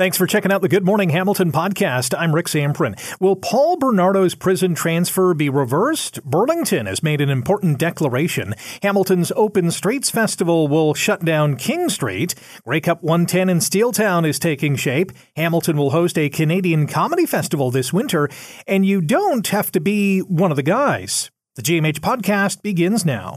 [0.00, 2.14] Thanks for checking out the Good Morning Hamilton podcast.
[2.16, 2.98] I'm Rick Zamperin.
[3.20, 6.24] Will Paul Bernardo's prison transfer be reversed?
[6.24, 8.54] Burlington has made an important declaration.
[8.82, 12.34] Hamilton's Open Streets Festival will shut down King Street.
[12.64, 15.12] Grey Cup 110 in Steeltown is taking shape.
[15.36, 18.30] Hamilton will host a Canadian comedy festival this winter,
[18.66, 21.30] and you don't have to be one of the guys.
[21.56, 23.34] The GMH podcast begins now.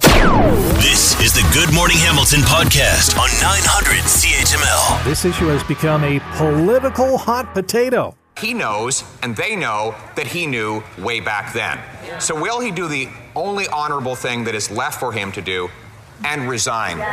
[0.77, 5.03] This is the Good Morning Hamilton podcast on 900 CHML.
[5.03, 8.15] This issue has become a political hot potato.
[8.39, 11.79] He knows, and they know, that he knew way back then.
[12.21, 15.69] So, will he do the only honorable thing that is left for him to do
[16.23, 16.99] and resign?
[16.99, 17.05] The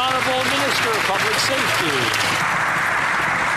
[0.00, 2.63] Honorable Minister of Public Safety.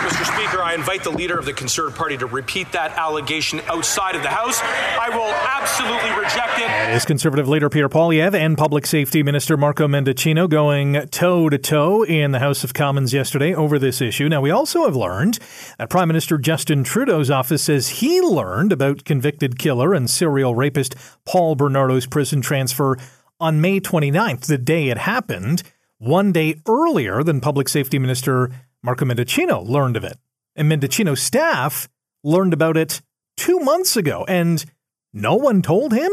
[0.08, 0.24] Mr.
[0.24, 4.22] Speaker, I invite the leader of the Conservative Party to repeat that allegation outside of
[4.22, 4.58] the House.
[4.62, 6.94] I will absolutely reject it.
[6.96, 12.04] Is Conservative leader Pierre Poilievre and Public Safety Minister Marco Mendicino going toe to toe
[12.04, 14.30] in the House of Commons yesterday over this issue.
[14.30, 15.38] Now, we also have learned
[15.76, 20.94] that Prime Minister Justin Trudeau's office says he learned about convicted killer and serial rapist
[21.26, 22.96] Paul Bernardo's prison transfer
[23.38, 25.62] on May 29th, the day it happened,
[25.98, 28.50] one day earlier than Public Safety Minister
[28.82, 30.18] Marco Mendicino learned of it.
[30.54, 31.88] And Mendicino's staff
[32.24, 33.00] learned about it
[33.36, 34.64] two months ago, and
[35.12, 36.10] no one told him?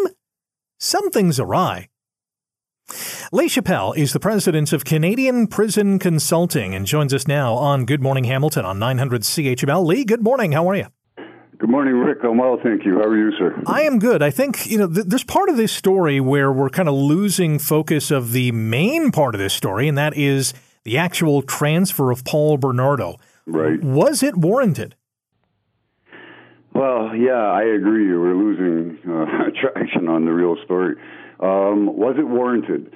[0.79, 1.89] Something's awry.
[3.31, 8.01] Lee Chappelle is the president of Canadian Prison Consulting and joins us now on Good
[8.01, 9.83] Morning Hamilton on 900 CHML.
[9.83, 10.51] Lee, good morning.
[10.51, 10.85] How are you?
[11.57, 12.19] Good morning, Rick.
[12.23, 12.95] I'm well, thank you.
[12.95, 13.59] How are you, sir?
[13.65, 14.21] I am good.
[14.21, 17.57] I think, you know, th- there's part of this story where we're kind of losing
[17.59, 20.53] focus of the main part of this story, and that is
[20.85, 23.17] the actual transfer of Paul Bernardo.
[23.45, 23.83] Right.
[23.83, 24.95] Was it warranted?
[26.73, 28.15] Well, yeah, I agree.
[28.15, 30.95] We're losing uh, traction on the real story.
[31.39, 32.93] Um, was it warranted?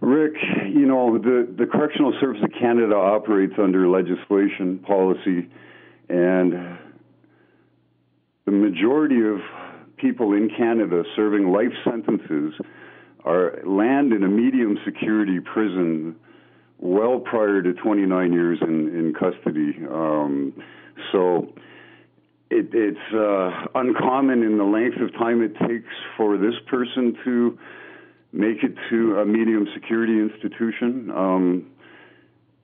[0.00, 0.34] Rick,
[0.66, 5.48] you know, the, the Correctional Service of Canada operates under legislation, policy,
[6.08, 6.78] and
[8.46, 9.40] the majority of
[9.98, 12.54] people in Canada serving life sentences
[13.24, 16.16] are land in a medium security prison
[16.80, 19.74] well prior to 29 years in, in custody.
[19.88, 20.54] Um,
[21.12, 21.52] so
[22.50, 27.58] it, it's uh, uncommon in the length of time it takes for this person to
[28.32, 31.10] make it to a medium security institution.
[31.10, 31.66] Um,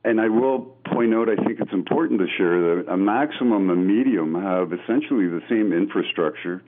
[0.05, 3.87] and I will point out, I think it's important to share that a maximum and
[3.87, 6.63] medium have essentially the same infrastructure,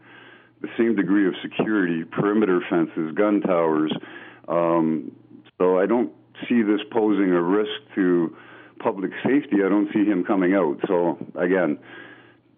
[0.60, 3.92] the same degree of security, perimeter fences, gun towers.
[4.48, 5.12] Um,
[5.56, 6.12] so I don't
[6.48, 8.36] see this posing a risk to
[8.78, 9.62] public safety.
[9.64, 10.78] I don't see him coming out.
[10.86, 11.78] So again,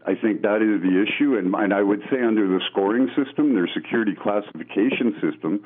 [0.06, 3.54] I think that is the issue, and, and I would say under the scoring system,
[3.54, 5.60] their security classification system,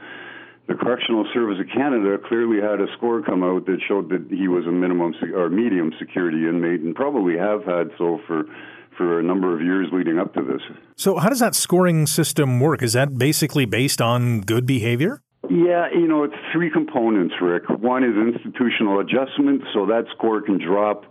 [0.66, 4.48] the Correctional Service of Canada clearly had a score come out that showed that he
[4.48, 8.44] was a minimum or medium security inmate, and probably have had so for
[8.96, 10.62] for a number of years leading up to this.
[10.96, 12.82] So, how does that scoring system work?
[12.82, 15.20] Is that basically based on good behavior?
[15.54, 17.68] Yeah, you know, it's three components, Rick.
[17.68, 21.04] One is institutional adjustment, so that score can drop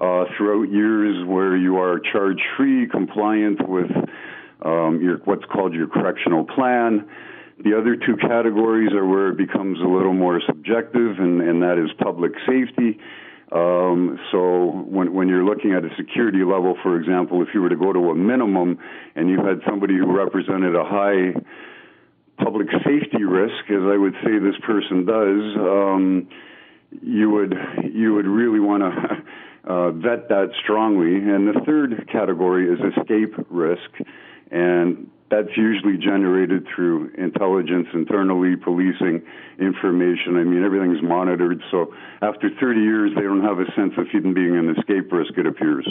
[0.00, 3.90] uh, throughout years where you are charge free, compliant with
[4.64, 7.06] um, your what's called your correctional plan.
[7.62, 11.76] The other two categories are where it becomes a little more subjective, and, and that
[11.76, 12.98] is public safety.
[13.52, 17.68] Um, so when, when you're looking at a security level, for example, if you were
[17.68, 18.78] to go to a minimum
[19.16, 21.34] and you had somebody who represented a high
[22.42, 26.28] public safety risk, as I would say this person does, um,
[27.02, 27.54] you would
[27.92, 29.24] you would really want to
[29.70, 31.16] uh, vet that strongly.
[31.16, 33.90] And the third category is escape risk,
[34.50, 39.22] and that's usually generated through intelligence internally, policing
[39.58, 40.36] information.
[40.36, 41.62] I mean, everything's monitored.
[41.70, 45.32] So after 30 years, they don't have a sense of even being an escape risk,
[45.38, 45.88] it appears.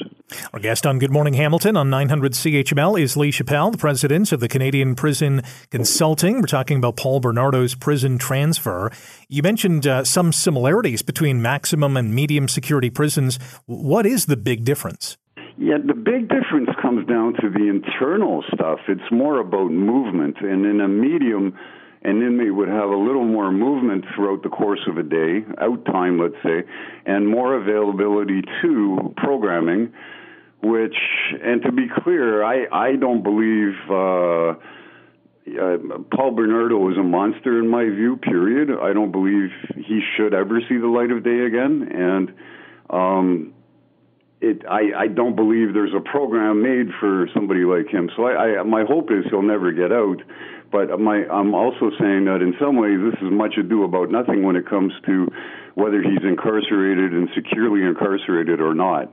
[0.54, 4.42] Our guest on Good Morning Hamilton on 900 CHML is Lee Chappelle, the president of
[4.42, 5.42] the Canadian Prison
[5.72, 6.40] Consulting.
[6.40, 8.92] We're talking about Paul Bernardo's prison transfer.
[9.28, 13.40] You mentioned uh, some similarities between maximum and medium security prisons.
[13.66, 15.18] What is the big difference?
[15.58, 18.80] Yeah, the big difference comes down to the internal stuff.
[18.88, 20.38] It's more about movement.
[20.42, 21.58] And in a medium,
[22.04, 25.86] an inmate would have a little more movement throughout the course of a day, out
[25.86, 26.64] time, let's say,
[27.06, 29.94] and more availability to programming,
[30.64, 30.96] which,
[31.44, 33.74] and to be clear, I, I don't believe.
[33.90, 34.56] Uh,
[35.42, 35.78] uh,
[36.16, 38.16] Paul Bernardo is a monster in my view.
[38.16, 38.70] Period.
[38.80, 42.34] I don't believe he should ever see the light of day again, and
[42.90, 43.54] um,
[44.42, 48.10] it, I, I don't believe there's a program made for somebody like him.
[48.16, 50.18] So I, I, my hope is he'll never get out.
[50.72, 54.44] But my, I'm also saying that in some ways this is much ado about nothing
[54.44, 55.28] when it comes to
[55.76, 59.12] whether he's incarcerated and securely incarcerated or not.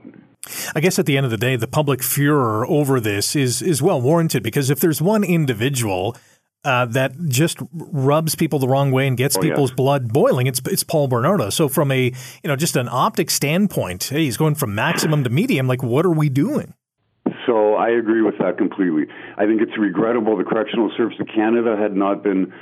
[0.73, 3.81] I guess at the end of the day, the public furor over this is is
[3.81, 6.15] well warranted because if there's one individual
[6.63, 10.47] uh, that just rubs people the wrong way and gets oh, people's blood boiling.
[10.47, 11.49] It's it's Paul Bernardo.
[11.49, 15.29] So from a you know just an optic standpoint, hey, he's going from maximum to
[15.29, 15.67] medium.
[15.67, 16.73] Like, what are we doing?
[17.45, 19.05] So I agree with that completely.
[19.37, 22.53] I think it's regrettable the Correctional Service of Canada had not been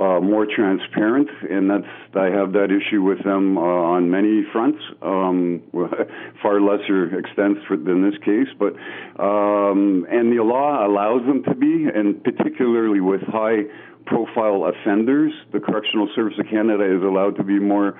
[0.00, 4.78] uh, more transparent, and that's I have that issue with them uh, on many fronts,
[5.02, 5.62] um,
[6.42, 8.48] far lesser extent for, than this case.
[8.58, 8.74] But
[9.22, 13.64] um, and the law allows them to be, and particularly with high
[14.06, 17.98] profile offenders, the Correctional Service of Canada is allowed to be more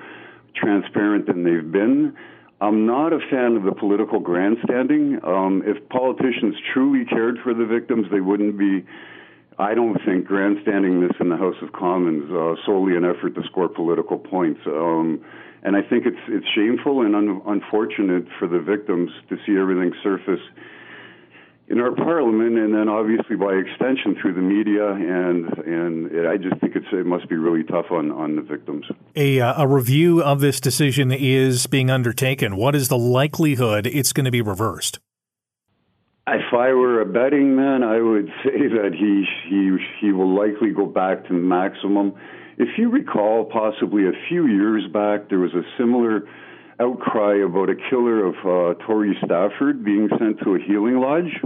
[0.55, 2.15] transparent than they've been.
[2.61, 5.19] I'm not a fan of the political grandstanding.
[5.23, 8.85] Um, if politicians truly cared for the victims, they wouldn't be
[9.59, 13.43] I don't think grandstanding this in the House of Commons uh, solely an effort to
[13.43, 14.61] score political points.
[14.65, 15.21] Um,
[15.63, 19.91] and I think it's it's shameful and un- unfortunate for the victims to see everything
[20.01, 20.39] surface
[21.67, 24.93] in our parliament, and then obviously by extension through the media.
[24.93, 28.85] And and it, I just think it must be really tough on on the victims.
[29.17, 32.55] A uh, a review of this decision is being undertaken.
[32.55, 34.99] What is the likelihood it's going to be reversed?
[36.35, 40.71] If I were a betting man, I would say that he he he will likely
[40.71, 42.13] go back to maximum.
[42.57, 46.27] If you recall, possibly a few years back, there was a similar
[46.79, 51.41] outcry about a killer of uh, Tori Stafford being sent to a healing lodge.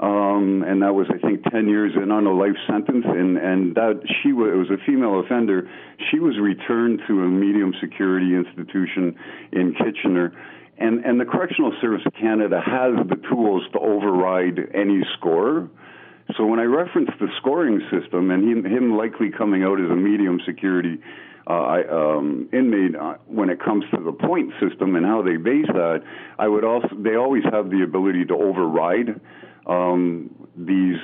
[0.00, 3.04] Um, and that was, I think, 10 years in on a life sentence.
[3.06, 5.68] And, and that she was, it was a female offender.
[6.10, 9.14] She was returned to a medium security institution
[9.52, 10.32] in Kitchener
[10.80, 15.68] and, and the Correctional Service of Canada has the tools to override any score.
[16.36, 19.96] So when I referenced the scoring system and him, him likely coming out as a
[19.96, 20.98] medium security
[21.46, 25.66] uh, um, inmate uh, when it comes to the point system and how they base
[25.66, 26.02] that,
[26.38, 29.20] I would also they always have the ability to override
[29.66, 30.98] um, these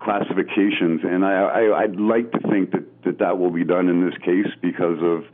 [0.00, 4.04] classifications, and I, I, would like to think that, that that will be done in
[4.04, 5.24] this case because of,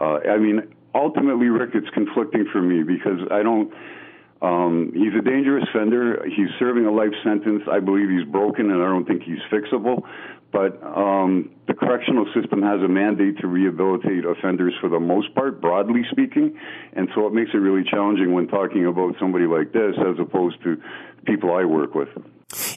[0.00, 3.72] uh, I mean, ultimately, Rick, it's conflicting for me because I don't.
[4.42, 6.22] Um, he's a dangerous offender.
[6.26, 7.62] He's serving a life sentence.
[7.70, 10.02] I believe he's broken, and I don't think he's fixable.
[10.52, 15.60] But um, the correctional system has a mandate to rehabilitate offenders for the most part,
[15.60, 16.58] broadly speaking.
[16.92, 20.62] And so it makes it really challenging when talking about somebody like this as opposed
[20.64, 20.80] to
[21.24, 22.08] people I work with.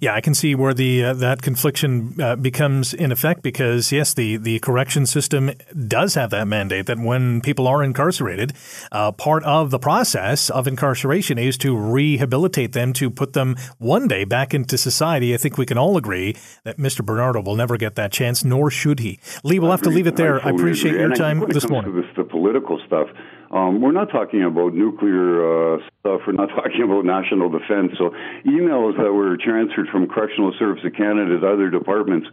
[0.02, 4.16] Yeah, I can see where the uh, that confliction uh, becomes in effect because yes,
[4.16, 5.52] the the correction system
[5.88, 8.54] does have that mandate that when people are incarcerated,
[8.92, 14.08] uh, part of the process of incarceration is to rehabilitate them to put them one
[14.08, 15.36] day back into society.
[15.36, 17.06] I think we can all agree that Mr.
[17.06, 19.20] Bernardo will never get that chance, nor should he.
[19.44, 20.44] Lee, we'll have to leave it there.
[20.44, 22.04] I, appreciate your time this morning.
[22.40, 23.08] Political stuff.
[23.52, 26.22] Um, we're not talking about nuclear uh, stuff.
[26.26, 27.92] We're not talking about national defense.
[27.98, 28.12] So
[28.46, 32.28] emails that were transferred from Correctional Service of Canada to other departments,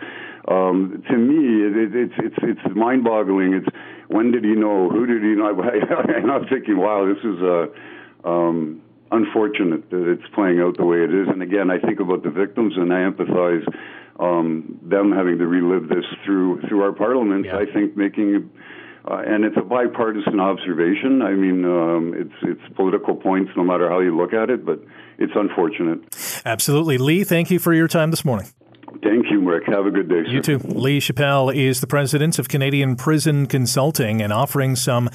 [0.46, 3.54] um, to me, it, it, it's it's it's mind-boggling.
[3.54, 3.66] It's
[4.08, 4.88] when did he know?
[4.88, 5.50] Who did he know?
[6.16, 10.98] and I'm thinking, wow, this is uh, um, unfortunate that it's playing out the way
[10.98, 11.26] it is.
[11.28, 13.66] And again, I think about the victims, and I empathize
[14.20, 17.46] um, them having to relive this through through our parliament.
[17.46, 17.58] Yeah.
[17.58, 18.50] I think making
[19.08, 21.22] uh, and it's a bipartisan observation.
[21.22, 24.80] I mean, um, it's it's political points, no matter how you look at it, but
[25.18, 26.00] it's unfortunate.
[26.44, 27.24] Absolutely, Lee.
[27.24, 28.48] Thank you for your time this morning.
[29.02, 29.64] Thank you, Rick.
[29.66, 30.24] Have a good day.
[30.24, 30.30] Sir.
[30.30, 30.58] You too.
[30.58, 35.10] Lee Chappelle is the president of Canadian Prison Consulting and offering some.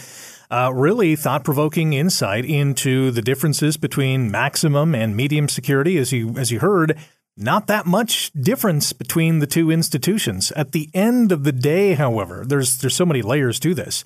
[0.50, 5.98] Uh, really thought provoking insight into the differences between maximum and medium security.
[5.98, 6.98] As you, as you heard,
[7.38, 10.52] not that much difference between the two institutions.
[10.52, 14.04] At the end of the day, however, there's there's so many layers to this.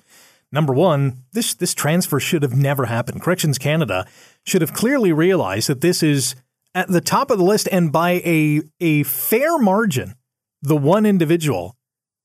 [0.52, 3.22] Number one, this this transfer should have never happened.
[3.22, 4.06] Corrections Canada
[4.44, 6.36] should have clearly realized that this is
[6.74, 10.14] at the top of the list and by a a fair margin,
[10.62, 11.76] the one individual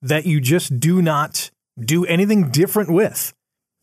[0.02, 3.34] that you just do not do anything different with.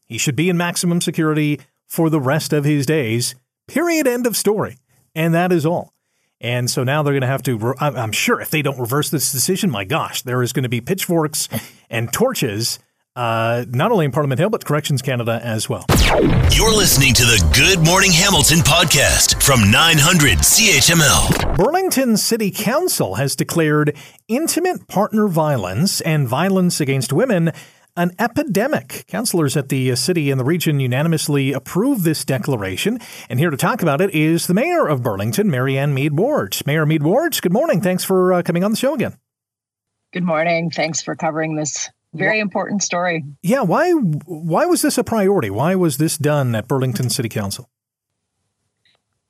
[0.06, 3.34] He should be in maximum security for the rest of his days.
[3.66, 4.06] Period.
[4.06, 4.78] End of story.
[5.14, 5.92] And that is all.
[6.40, 9.33] And so now they're going to have to, I'm sure if they don't reverse this
[9.33, 11.49] decision, my gosh, there is going to be pitchforks
[11.90, 12.78] and torches,
[13.16, 15.85] uh, not only in Parliament Hill, but Corrections Canada as well.
[16.52, 21.57] You're listening to the Good Morning Hamilton podcast from 900 CHML.
[21.57, 23.97] Burlington City Council has declared
[24.28, 27.50] intimate partner violence and violence against women
[27.99, 29.05] an epidemic.
[29.09, 32.99] Councillors at the city and the region unanimously approved this declaration.
[33.28, 36.57] And here to talk about it is the mayor of Burlington, Marianne Mead Ward.
[36.64, 37.81] Mayor Mead Ward, good morning.
[37.81, 39.19] Thanks for uh, coming on the show again.
[40.12, 40.71] Good morning.
[40.71, 43.25] Thanks for covering this very important story.
[43.43, 45.50] Yeah, why why was this a priority?
[45.50, 47.69] Why was this done at Burlington City Council?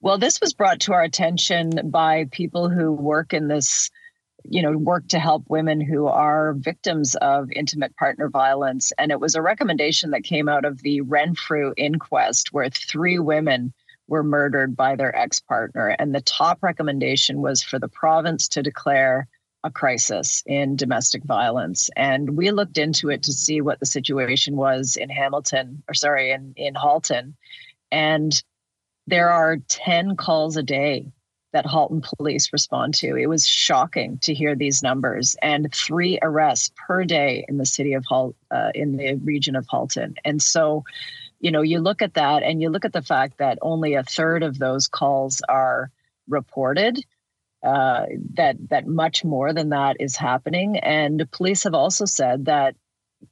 [0.01, 3.91] Well, this was brought to our attention by people who work in this,
[4.45, 8.92] you know, work to help women who are victims of intimate partner violence.
[8.99, 13.73] And it was a recommendation that came out of the Renfrew inquest, where three women
[14.07, 15.88] were murdered by their ex partner.
[15.99, 19.28] And the top recommendation was for the province to declare
[19.64, 21.90] a crisis in domestic violence.
[21.97, 26.30] And we looked into it to see what the situation was in Hamilton, or sorry,
[26.30, 27.37] in, in Halton.
[27.90, 28.42] And
[29.07, 31.12] there are 10 calls a day
[31.59, 33.17] that Halton police respond to.
[33.17, 37.95] It was shocking to hear these numbers and three arrests per day in the city
[37.95, 40.15] of Hal, uh, in the region of Halton.
[40.25, 40.85] And so,
[41.41, 44.05] you know, you look at that and you look at the fact that only a
[44.05, 45.91] third of those calls are
[46.29, 47.05] reported.
[47.65, 52.77] Uh, that that much more than that is happening, and police have also said that,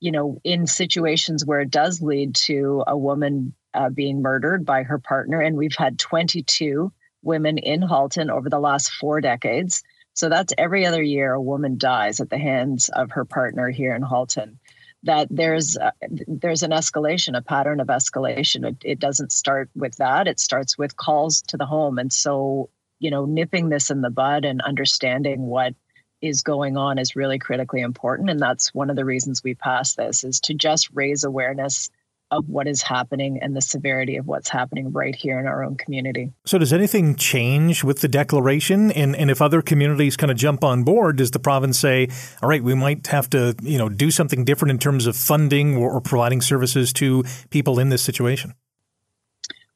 [0.01, 4.83] you know, in situations where it does lead to a woman uh, being murdered by
[4.83, 5.41] her partner.
[5.41, 6.91] And we've had 22
[7.27, 9.83] women in Halton over the last four decades.
[10.15, 13.95] So that's every other year a woman dies at the hands of her partner here
[13.95, 14.59] in Halton.
[15.03, 15.91] That there's uh,
[16.27, 18.67] there's an escalation, a pattern of escalation.
[18.67, 20.27] It, it doesn't start with that.
[20.27, 24.11] It starts with calls to the home, and so you know, nipping this in the
[24.11, 25.75] bud and understanding what
[26.23, 28.31] is going on is really critically important.
[28.31, 31.91] And that's one of the reasons we passed this is to just raise awareness
[32.31, 35.77] of what is happening and the severity of what's happening right here in our own
[35.77, 36.33] community.
[36.45, 38.91] So, does anything change with the declaration?
[38.91, 42.09] And, and if other communities kind of jump on board, does the province say,
[42.43, 45.77] all right, we might have to you know do something different in terms of funding
[45.77, 48.55] or, or providing services to people in this situation?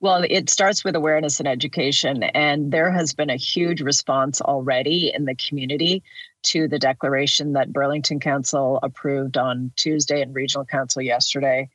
[0.02, 5.12] Well, it starts with awareness and education, and there has been a huge response already
[5.14, 6.02] in the community
[6.44, 11.68] to the declaration that Burlington Council approved on Tuesday and Regional Council yesterday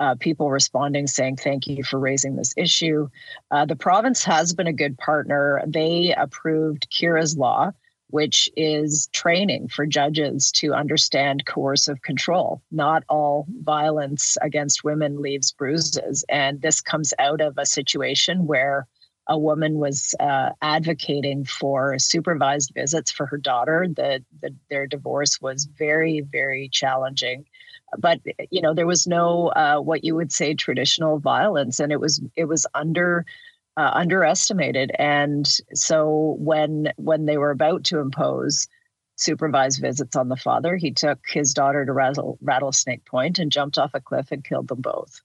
[0.00, 3.08] uh, people responding saying thank you for raising this issue.
[3.50, 5.62] Uh, the province has been a good partner.
[5.66, 7.72] They approved Keira's Law,
[8.08, 12.62] which is training for judges to understand coercive control.
[12.70, 16.24] Not all violence against women leaves bruises.
[16.28, 18.86] And this comes out of a situation where
[19.26, 23.86] a woman was uh, advocating for supervised visits for her daughter.
[23.88, 27.46] The, the, their divorce was very, very challenging
[27.98, 28.20] but
[28.50, 32.20] you know there was no uh, what you would say traditional violence and it was
[32.36, 33.24] it was under
[33.76, 34.92] uh, underestimated.
[34.98, 38.68] And so when when they were about to impose
[39.16, 43.78] supervised visits on the father he took his daughter to rattle, rattlesnake point and jumped
[43.78, 45.20] off a cliff and killed them both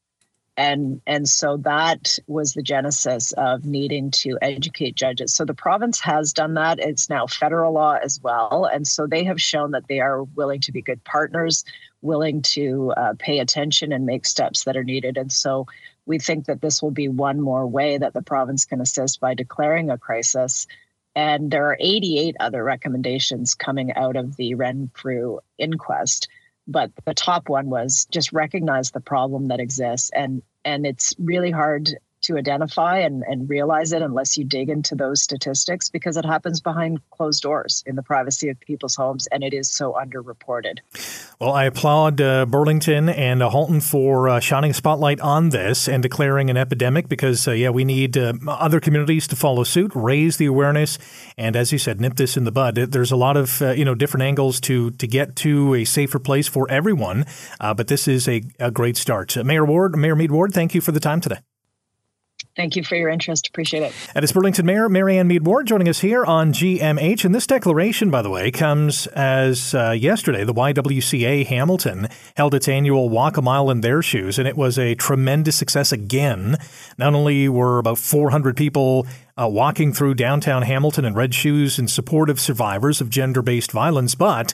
[0.59, 5.33] and and so that was the genesis of needing to educate judges.
[5.33, 6.79] So the province has done that.
[6.79, 8.69] It's now federal law as well.
[8.71, 11.63] And so they have shown that they are willing to be good partners
[12.01, 15.17] willing to uh, pay attention and make steps that are needed.
[15.17, 15.65] And so
[16.05, 19.33] we think that this will be one more way that the province can assist by
[19.33, 20.67] declaring a crisis.
[21.15, 26.27] And there are 88 other recommendations coming out of the renfrew inquest
[26.69, 30.11] but the top one was just recognize the problem that exists.
[30.13, 34.95] And and it's really hard to identify and, and realize it unless you dig into
[34.95, 39.43] those statistics because it happens behind closed doors in the privacy of people's homes and
[39.43, 40.79] it is so underreported.
[41.39, 45.87] Well, I applaud uh, Burlington and uh, Halton for uh, shining a spotlight on this
[45.87, 49.91] and declaring an epidemic because, uh, yeah, we need uh, other communities to follow suit,
[49.95, 50.97] raise the awareness,
[51.37, 52.75] and as you said, nip this in the bud.
[52.75, 56.19] There's a lot of, uh, you know, different angles to, to get to a safer
[56.19, 57.25] place for everyone,
[57.59, 59.37] but this is a, a great start.
[59.45, 61.37] Mayor Ward, Mayor Mead Ward, thank you for the time today.
[62.55, 63.47] Thank you for your interest.
[63.47, 63.93] Appreciate it.
[64.13, 67.23] And it's Burlington Mayor Marianne Mead Ward joining us here on GMH.
[67.23, 72.67] And this declaration, by the way, comes as uh, yesterday the YWCA Hamilton held its
[72.67, 76.57] annual Walk a Mile in Their Shoes, and it was a tremendous success again.
[76.97, 81.87] Not only were about 400 people uh, walking through downtown Hamilton in red shoes in
[81.87, 84.53] support of survivors of gender based violence, but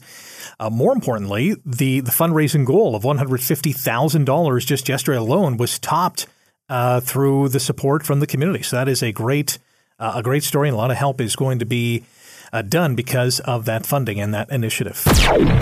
[0.59, 6.27] uh, more importantly, the, the fundraising goal of $150,000 just yesterday alone was topped
[6.69, 8.63] uh, through the support from the community.
[8.63, 9.59] So that is a great
[9.97, 12.03] uh, a great story, and a lot of help is going to be
[12.51, 15.01] uh, done because of that funding and that initiative.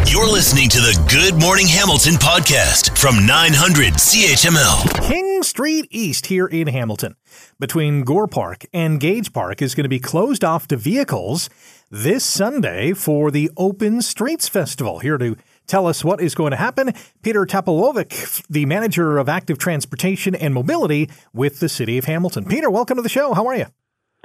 [0.08, 5.08] You're listening to the Good Morning Hamilton podcast from 900 CHML.
[5.08, 7.16] King Street East here in Hamilton,
[7.60, 11.50] between Gore Park and Gage Park, is going to be closed off to vehicles
[11.92, 15.00] this Sunday for the Open Streets Festival.
[15.00, 15.36] Here to
[15.68, 16.94] tell us what is going to happen.
[17.22, 22.46] Peter Topalovic, the manager of active transportation and mobility with the city of Hamilton.
[22.46, 23.34] Peter, welcome to the show.
[23.34, 23.66] How are you?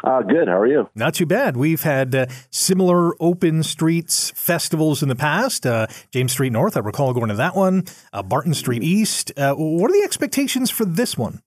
[0.04, 0.46] Uh, good.
[0.46, 0.88] How are you?
[0.94, 1.56] Not too bad.
[1.56, 5.66] We've had uh, similar open streets festivals in the past.
[5.66, 7.84] Uh, James Street North, I recall going to that one.
[8.12, 9.32] Uh, Barton Street East.
[9.36, 11.42] Uh, what are the expectations for this one?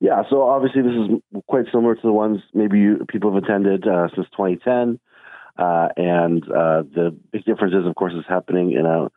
[0.00, 3.86] Yeah, so obviously this is quite similar to the ones maybe you, people have attended
[3.86, 4.98] uh, since 2010,
[5.58, 9.08] uh, and uh, the big difference is, of course, it's happening in a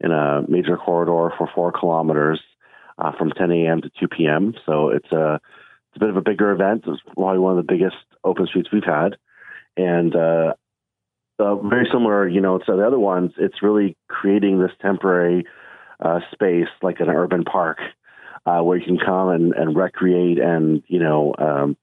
[0.00, 2.40] in a major corridor for four kilometers
[2.98, 3.82] uh, from 10 a.m.
[3.82, 4.54] to 2 p.m.
[4.66, 6.84] So it's a it's a bit of a bigger event.
[6.86, 9.16] It's probably one of the biggest open streets we've had,
[9.76, 10.54] and uh,
[11.38, 13.32] uh, very similar, you know, to the other ones.
[13.36, 15.44] It's really creating this temporary
[16.00, 17.78] uh, space, like an urban park,
[18.44, 21.76] where you can come and, and recreate, and you know, um,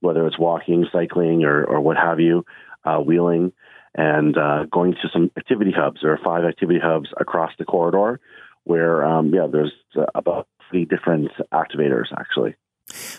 [0.00, 2.44] whether it's walking, cycling, or or what have you,
[2.86, 3.52] uh, wheeling,
[3.94, 6.00] and uh, going to some activity hubs.
[6.02, 8.20] There are five activity hubs across the corridor,
[8.64, 9.72] where um, yeah, there's
[10.14, 12.54] about three different activators actually.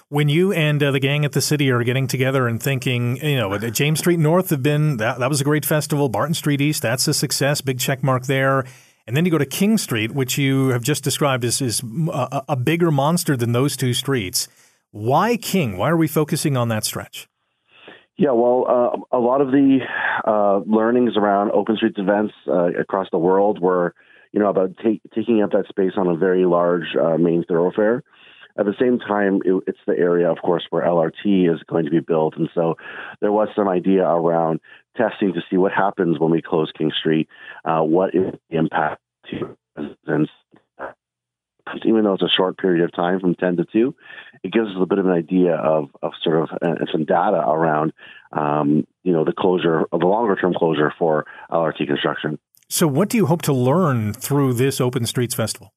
[0.07, 3.35] When you and uh, the gang at the city are getting together and thinking, you
[3.35, 6.07] know, James Street North have been that, that was a great festival.
[6.07, 8.65] Barton Street East, that's a success, big check mark there.
[9.05, 11.81] And then you go to King Street, which you have just described as is
[12.11, 14.47] a, a bigger monster than those two streets.
[14.91, 15.77] Why King?
[15.77, 17.27] Why are we focusing on that stretch?
[18.17, 19.79] Yeah, well, uh, a lot of the
[20.25, 23.93] uh, learnings around open streets events uh, across the world were,
[24.31, 28.03] you know, about take, taking up that space on a very large uh, main thoroughfare.
[28.57, 31.91] At the same time, it, it's the area, of course, where LRT is going to
[31.91, 32.35] be built.
[32.37, 32.75] And so
[33.21, 34.61] there was some idea around
[34.95, 37.29] testing to see what happens when we close King Street,
[37.65, 40.31] uh, what is the impact to residents.
[41.85, 43.93] Even though it's a short period of time from 10 to 2,
[44.43, 47.37] it gives us a bit of an idea of, of sort of uh, some data
[47.37, 47.93] around,
[48.31, 52.39] um, you know, the closure, of the longer term closure for LRT construction.
[52.69, 55.73] So, what do you hope to learn through this Open Streets Festival?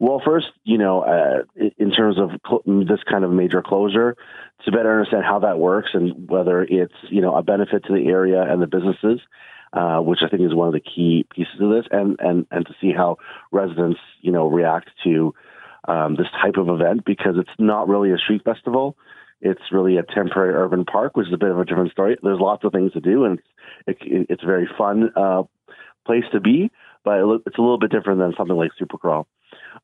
[0.00, 1.44] Well, first, you know, uh,
[1.78, 4.16] in terms of cl- this kind of major closure,
[4.64, 8.08] to better understand how that works and whether it's, you know, a benefit to the
[8.08, 9.20] area and the businesses,
[9.72, 12.66] uh, which I think is one of the key pieces of this, and and and
[12.66, 13.16] to see how
[13.50, 15.34] residents, you know, react to
[15.88, 18.96] um, this type of event because it's not really a street festival.
[19.40, 22.16] It's really a temporary urban park, which is a bit of a different story.
[22.22, 23.38] There's lots of things to do, and
[23.86, 25.42] it's it, it's a very fun uh,
[26.06, 26.70] place to be,
[27.04, 29.26] but it's a little bit different than something like Supercrawl.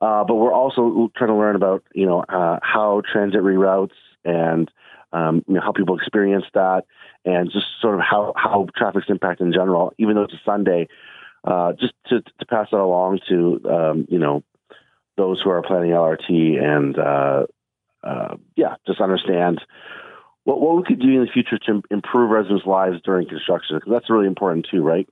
[0.00, 3.90] Uh, but we're also trying to learn about you know uh, how transit reroutes
[4.24, 4.70] and
[5.12, 6.84] um, you know, how people experience that,
[7.24, 9.92] and just sort of how how traffic's impact in general.
[9.98, 10.88] Even though it's a Sunday,
[11.44, 14.42] uh, just to to pass that along to um, you know
[15.20, 17.46] those who are planning LRT and uh,
[18.02, 19.60] uh, yeah, just understand
[20.44, 23.92] what what we could do in the future to improve residents' lives during construction because
[23.92, 25.08] that's really important too, right?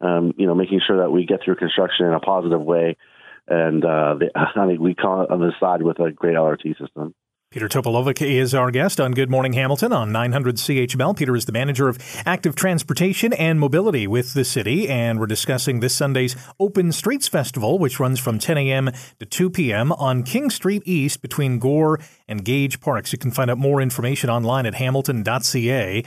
[0.00, 2.96] Um, you know, making sure that we get through construction in a positive way
[3.48, 7.14] and uh, I think we come on the side with a great LRT system.
[7.52, 11.16] Peter Topalovic is our guest on Good Morning Hamilton on 900 CHML.
[11.16, 15.78] Peter is the manager of active transportation and mobility with the city, and we're discussing
[15.78, 18.90] this Sunday's Open Streets Festival, which runs from 10 a.m.
[19.20, 19.92] to 2 p.m.
[19.92, 23.12] on King Street East between Gore and Gage Parks.
[23.12, 26.02] You can find out more information online at hamilton.ca.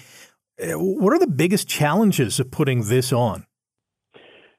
[0.62, 3.46] Uh, what are the biggest challenges of putting this on?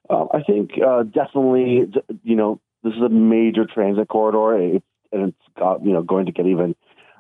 [0.08, 1.92] Uh, I think uh, definitely,
[2.24, 6.26] you know, this is a major transit corridor, it's, and it's got, you know going
[6.26, 6.74] to get even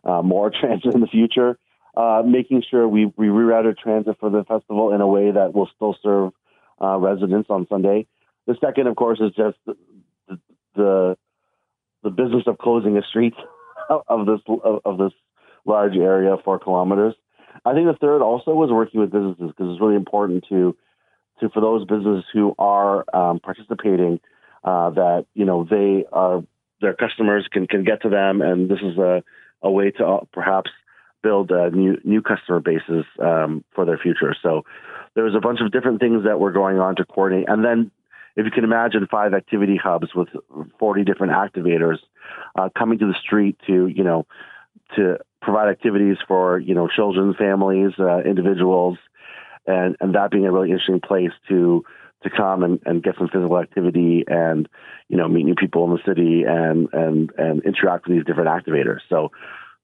[0.04, 1.58] uh, more transit in the future.
[1.96, 5.68] Uh, making sure we, we rerouted transit for the festival in a way that will
[5.74, 6.30] still serve
[6.80, 8.06] uh, residents on Sunday.
[8.46, 10.38] The second, of course, is just the
[10.76, 11.16] the,
[12.04, 13.34] the business of closing a street
[13.88, 15.12] of this of, of this
[15.64, 17.14] large area, four kilometers.
[17.64, 20.76] I think the third also was working with businesses because it's really important to
[21.40, 24.20] to for those businesses who are um, participating
[24.64, 26.42] uh, that you know they are
[26.80, 29.22] their customers can can get to them, and this is a
[29.62, 30.70] a way to uh, perhaps
[31.22, 34.34] build uh, new new customer bases um, for their future.
[34.42, 34.62] So
[35.14, 37.90] there was a bunch of different things that were going on to coordinate, and then
[38.36, 40.28] if you can imagine five activity hubs with
[40.78, 41.98] 40 different activators
[42.58, 44.26] uh, coming to the street to you know
[44.96, 48.98] to provide activities for you know children, families, uh, individuals,
[49.66, 51.84] and and that being a really interesting place to
[52.22, 54.68] to come and, and get some physical activity and
[55.08, 58.48] you know meet new people in the city and and and interact with these different
[58.48, 59.00] activators.
[59.08, 59.30] So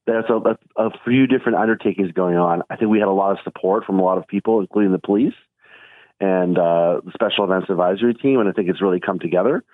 [0.06, 2.62] there's a, a, few different undertakings going on.
[2.70, 5.00] I think we had a lot of support from a lot of people, including the
[5.00, 5.34] police
[6.20, 9.64] and uh, the special events advisory team, and I think it's really come together.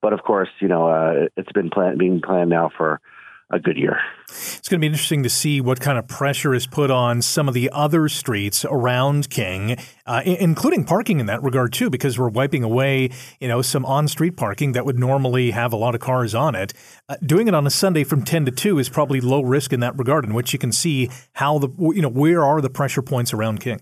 [0.00, 3.00] But of course, you know, uh, it's been plan- being planned now for
[3.50, 3.98] a good year.
[4.28, 7.48] It's going to be interesting to see what kind of pressure is put on some
[7.48, 9.76] of the other streets around King,
[10.06, 14.36] uh, including parking in that regard too, because we're wiping away, you know, some on-street
[14.36, 16.72] parking that would normally have a lot of cars on it.
[17.08, 19.80] Uh, doing it on a Sunday from 10 to 2 is probably low risk in
[19.80, 23.02] that regard, in which you can see how the, you know, where are the pressure
[23.02, 23.80] points around King.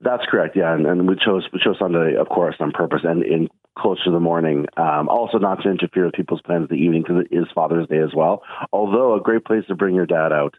[0.00, 0.56] That's correct.
[0.56, 3.48] Yeah, and, and we chose we chose Sunday, of course, on purpose, and in
[3.78, 4.66] closer to the morning.
[4.76, 7.98] Um, also, not to interfere with people's plans the evening because it is Father's Day
[7.98, 8.42] as well.
[8.72, 10.54] Although a great place to bring your dad out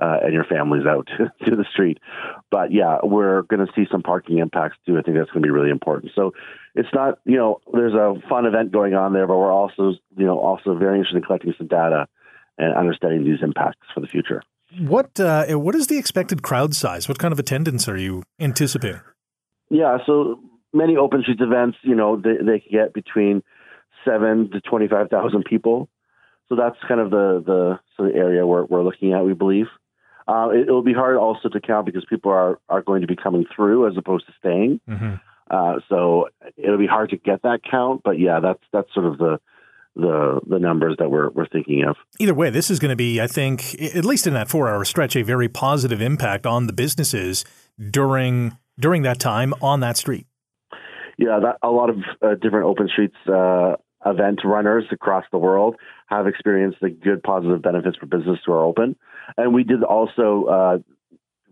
[0.00, 1.08] uh, and your families out
[1.46, 1.98] to the street.
[2.50, 4.98] But yeah, we're going to see some parking impacts too.
[4.98, 6.12] I think that's going to be really important.
[6.14, 6.32] So
[6.74, 10.26] it's not, you know, there's a fun event going on there, but we're also, you
[10.26, 12.08] know, also very interested in collecting some data
[12.58, 14.42] and understanding these impacts for the future.
[14.80, 17.08] What uh, what is the expected crowd size?
[17.08, 19.00] What kind of attendance are you anticipating?
[19.70, 20.40] Yeah, so
[20.74, 23.42] many open streets events, you know, they, they can get between
[24.04, 25.88] seven to twenty five thousand people.
[26.48, 29.66] So that's kind of the the sort of area we're we're looking at, we believe.
[30.26, 33.16] Uh, it, will be hard also to count because people are are going to be
[33.16, 34.80] coming through as opposed to staying.
[34.88, 35.14] Mm-hmm.
[35.50, 38.02] Uh, so it'll be hard to get that count.
[38.04, 39.38] But yeah, that's that's sort of the
[39.96, 41.96] the the numbers that we're we're thinking of.
[42.18, 44.84] Either way, this is going to be, I think, at least in that four hour
[44.84, 47.44] stretch, a very positive impact on the businesses
[47.90, 50.26] during during that time on that street.
[51.18, 55.76] Yeah, that, a lot of uh, different open streets uh, event runners across the world
[56.06, 58.96] have experienced the good positive benefits for business who are open,
[59.36, 60.78] and we did also uh,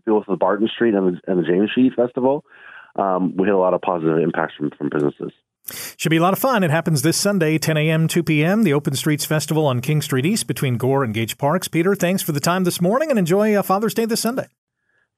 [0.05, 2.43] deal with the Barton Street and the, and the James Street Festival.
[2.95, 5.31] Um, we had a lot of positive impacts from from businesses.
[5.97, 6.63] Should be a lot of fun.
[6.63, 10.25] It happens this Sunday, 10 a.m., 2 p.m., the Open Streets Festival on King Street
[10.25, 11.69] East between Gore and Gage Parks.
[11.69, 14.47] Peter, thanks for the time this morning and enjoy uh, Father's Day this Sunday.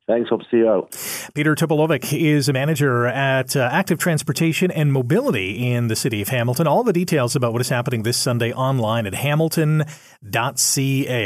[0.07, 0.29] Thanks.
[0.29, 0.91] Hope to see you out.
[1.33, 6.27] Peter Topalovic is a manager at uh, Active Transportation and Mobility in the city of
[6.27, 6.67] Hamilton.
[6.67, 9.87] All the details about what is happening this Sunday online at hamilton.ca.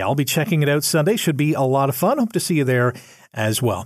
[0.01, 1.17] I'll be checking it out Sunday.
[1.17, 2.19] Should be a lot of fun.
[2.19, 2.93] Hope to see you there
[3.33, 3.85] as well.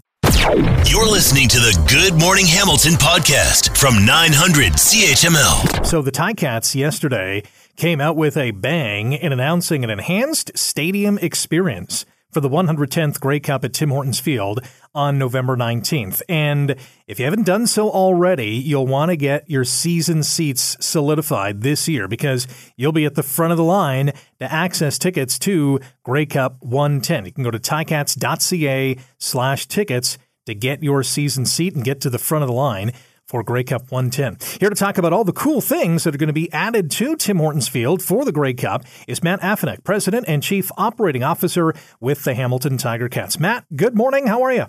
[0.85, 5.85] You're listening to the Good Morning Hamilton podcast from 900 CHML.
[5.85, 7.43] So the Ticats yesterday
[7.77, 13.39] came out with a bang in announcing an enhanced stadium experience for the 110th Grey
[13.39, 14.59] Cup at Tim Hortons Field
[14.95, 16.21] on November 19th.
[16.27, 16.75] And
[17.07, 21.87] if you haven't done so already, you'll want to get your season seats solidified this
[21.87, 26.25] year because you'll be at the front of the line to access tickets to Grey
[26.25, 27.25] Cup 110.
[27.25, 32.09] You can go to ticats.ca slash tickets to get your season seat and get to
[32.09, 32.91] the front of the line
[33.33, 34.37] for Grey Cup 110.
[34.59, 37.15] Here to talk about all the cool things that are going to be added to
[37.15, 41.73] Tim Hortons Field for the Grey Cup is Matt Afinec, President and Chief Operating Officer
[41.99, 43.39] with the Hamilton Tiger Cats.
[43.39, 44.27] Matt, good morning.
[44.27, 44.67] How are you?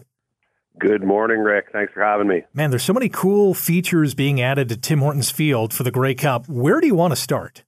[0.81, 1.66] Good morning, Rick.
[1.74, 2.44] Thanks for having me.
[2.55, 6.14] Man, there's so many cool features being added to Tim Hortons Field for the Grey
[6.14, 6.48] Cup.
[6.48, 7.64] Where do you want to start?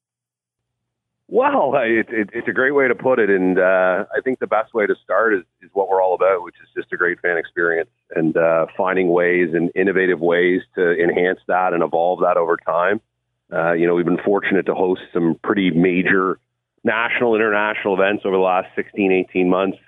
[1.28, 4.46] Well, it, it, it's a great way to put it, and uh, I think the
[4.46, 7.20] best way to start is, is what we're all about, which is just a great
[7.20, 12.36] fan experience and uh, finding ways and innovative ways to enhance that and evolve that
[12.36, 13.00] over time.
[13.52, 16.38] Uh, you know, we've been fortunate to host some pretty major
[16.84, 19.78] national, international events over the last 16, 18 months.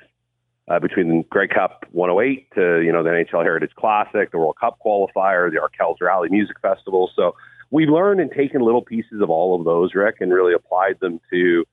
[0.68, 4.56] Uh, between the Grey Cup 108 to you know the NHL Heritage Classic, the World
[4.60, 7.10] Cup qualifier, the Arkells Rally Music Festival.
[7.16, 7.34] So
[7.70, 11.20] we learned and taken little pieces of all of those, Rick, and really applied them
[11.30, 11.64] to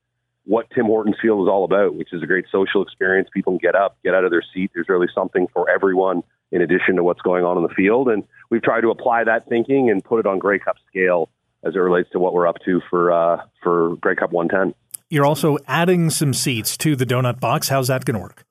[0.44, 3.28] what Tim Hortons Field is all about, which is a great social experience.
[3.32, 4.70] People can get up, get out of their seat.
[4.74, 8.08] There's really something for everyone in addition to what's going on in the field.
[8.08, 11.28] And we've tried to apply that thinking and put it on Grey Cup scale
[11.64, 14.74] as it relates to what we're up to for uh, for Grey Cup 110.
[15.08, 17.68] You're also adding some seats to the donut box.
[17.68, 18.44] How's that going to work?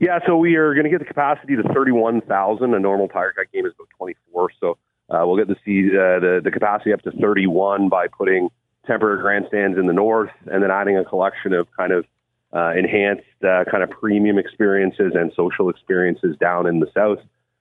[0.00, 2.72] Yeah, so we are going to get the capacity to 31,000.
[2.72, 4.50] A normal Tiger Cat game is about 24.
[4.60, 4.78] So
[5.10, 8.50] uh, we'll get the, uh, the the capacity up to 31 by putting
[8.86, 12.04] temporary grandstands in the north, and then adding a collection of kind of
[12.54, 17.18] uh, enhanced uh, kind of premium experiences and social experiences down in the south.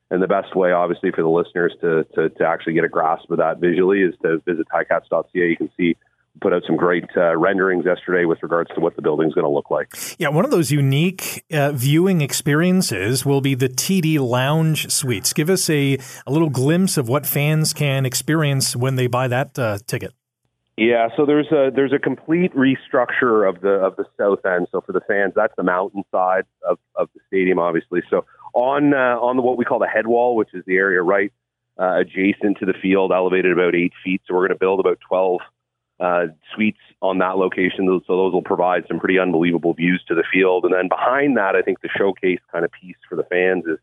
[0.09, 3.29] And the best way, obviously, for the listeners to, to, to actually get a grasp
[3.29, 5.27] of that visually is to visit ticats.ca.
[5.33, 5.97] You can see
[6.41, 9.51] put out some great uh, renderings yesterday with regards to what the building's going to
[9.51, 9.93] look like.
[10.17, 15.33] Yeah, one of those unique uh, viewing experiences will be the TD Lounge suites.
[15.33, 19.57] Give us a, a little glimpse of what fans can experience when they buy that
[19.57, 20.13] uh, ticket.
[20.77, 24.67] Yeah, so there's a there's a complete restructure of the of the south end.
[24.71, 28.03] So for the fans, that's the mountain side of, of the stadium, obviously.
[28.11, 31.01] So on uh, on the, what we call the head wall, which is the area
[31.01, 31.33] right
[31.79, 34.21] uh, adjacent to the field, elevated about eight feet.
[34.27, 35.41] So we're going to build about twelve
[35.99, 37.85] uh, suites on that location.
[38.05, 40.65] So those will provide some pretty unbelievable views to the field.
[40.65, 43.77] And then behind that, I think the showcase kind of piece for the fans is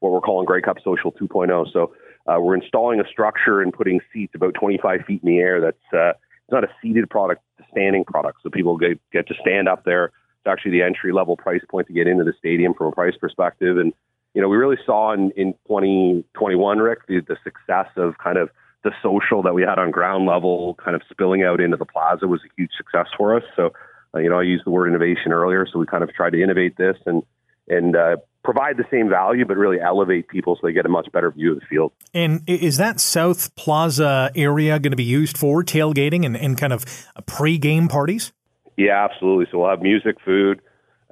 [0.00, 1.72] what we're calling Grey Cup Social 2.0.
[1.72, 1.94] So
[2.26, 5.60] uh, we're installing a structure and putting seats about 25 feet in the air.
[5.60, 8.38] That's uh, it's not a seated product, it's a standing product.
[8.42, 10.06] So people get get to stand up there.
[10.06, 13.14] It's actually the entry level price point to get into the stadium from a price
[13.20, 13.78] perspective.
[13.78, 13.92] And
[14.34, 18.50] you know, we really saw in, in 2021, Rick, the, the success of kind of
[18.82, 22.26] the social that we had on ground level kind of spilling out into the plaza
[22.26, 23.42] was a huge success for us.
[23.56, 23.72] So,
[24.14, 25.66] uh, you know, I used the word innovation earlier.
[25.70, 27.22] So we kind of tried to innovate this and,
[27.68, 31.12] and uh, provide the same value, but really elevate people so they get a much
[31.12, 31.92] better view of the field.
[32.14, 36.72] And is that South Plaza area going to be used for tailgating and, and kind
[36.72, 36.84] of
[37.26, 38.32] pre-game parties?
[38.76, 39.46] Yeah, absolutely.
[39.50, 40.62] So we'll have music, food,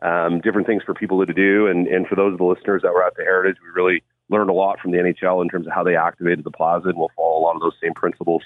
[0.00, 1.66] um, different things for people to do.
[1.66, 4.50] And, and for those of the listeners that were at the Heritage, we really learned
[4.50, 7.10] a lot from the NHL in terms of how they activated the plaza, and we'll
[7.16, 8.42] follow a lot of those same principles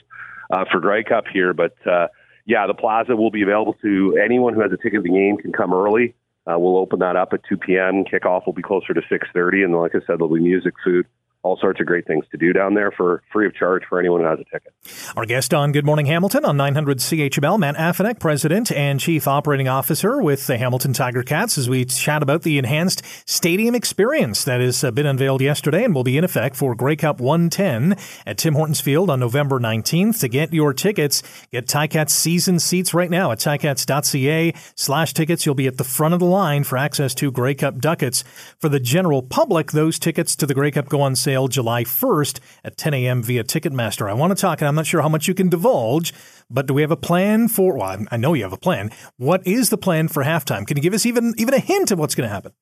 [0.51, 1.53] uh, for Grey Cup here.
[1.53, 2.09] But uh,
[2.47, 5.37] yeah, the plaza will be available to anyone who has a ticket to the game
[5.37, 6.15] can come early.
[6.47, 8.05] Uh, we'll open that up at 2 p.m.
[8.05, 11.07] Kickoff will be closer to 6:30, and like I said, there'll be music, food,
[11.43, 14.21] all sorts of great things to do down there for free of charge for anyone
[14.21, 14.73] who has a ticket.
[15.17, 19.67] Our guest on Good Morning Hamilton on 900 CHML, Matt Afinec, President and Chief Operating
[19.67, 24.61] Officer with the Hamilton Tiger Cats, as we chat about the enhanced stadium experience that
[24.61, 28.39] has uh, been unveiled yesterday and will be in effect for Grey Cup 110 at
[28.39, 30.21] Tim Hortons Field on November 19th.
[30.21, 35.45] To get your tickets, get Ticats season seats right now at ticats.ca slash tickets.
[35.45, 38.23] You'll be at the front of the line for access to Grey Cup ducats.
[38.59, 41.85] For the general public, those tickets to the Grey Cup go on sale sale July
[41.85, 43.23] 1st at 10 a.m.
[43.23, 44.09] via Ticketmaster.
[44.09, 46.13] I want to talk, and I'm not sure how much you can divulge,
[46.51, 47.79] but do we have a plan for?
[47.79, 48.91] Well, I know you have a plan.
[49.17, 50.67] What is the plan for halftime?
[50.67, 52.53] Can you give us even even a hint of what's going to happen?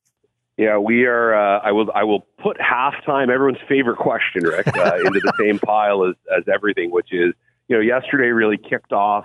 [0.57, 1.35] Yeah, we are.
[1.35, 1.91] Uh, I will.
[1.93, 6.45] I will put halftime, everyone's favorite question, Rick, uh, into the same pile as as
[6.53, 7.35] everything, which is
[7.67, 9.25] you know yesterday really kicked off